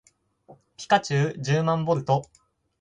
[0.77, 2.23] ピカチュウじゅうまんボルト